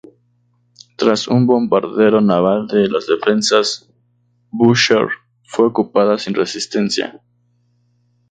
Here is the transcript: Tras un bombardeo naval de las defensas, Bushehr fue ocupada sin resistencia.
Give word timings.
Tras 0.95 1.27
un 1.27 1.45
bombardeo 1.45 2.21
naval 2.21 2.65
de 2.65 2.87
las 2.89 3.05
defensas, 3.05 3.87
Bushehr 4.49 5.09
fue 5.43 5.67
ocupada 5.67 6.17
sin 6.17 6.33
resistencia. 6.33 7.21